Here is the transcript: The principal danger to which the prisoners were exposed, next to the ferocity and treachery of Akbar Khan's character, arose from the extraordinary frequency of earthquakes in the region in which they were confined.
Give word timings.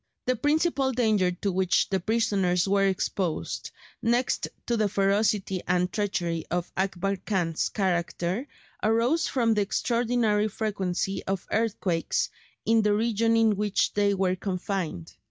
The 0.25 0.35
principal 0.35 0.91
danger 0.93 1.29
to 1.29 1.51
which 1.51 1.87
the 1.89 1.99
prisoners 1.99 2.67
were 2.67 2.87
exposed, 2.87 3.69
next 4.01 4.47
to 4.65 4.75
the 4.75 4.89
ferocity 4.89 5.61
and 5.67 5.93
treachery 5.93 6.43
of 6.49 6.71
Akbar 6.75 7.17
Khan's 7.17 7.69
character, 7.69 8.47
arose 8.81 9.27
from 9.27 9.53
the 9.53 9.61
extraordinary 9.61 10.47
frequency 10.47 11.23
of 11.25 11.45
earthquakes 11.51 12.31
in 12.65 12.81
the 12.81 12.95
region 12.95 13.37
in 13.37 13.55
which 13.57 13.93
they 13.93 14.15
were 14.15 14.35
confined. 14.35 15.13